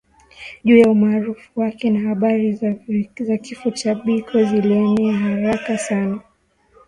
Juu 0.63 0.77
ya 0.77 0.89
umaarufu 0.91 1.51
wake 1.55 1.89
na 1.89 2.09
habari 2.09 2.53
za 3.23 3.37
kifo 3.37 3.71
cha 3.71 3.95
Biko 3.95 4.43
zilienea 4.43 5.13
haraka 5.17 5.77
sana 5.77 6.21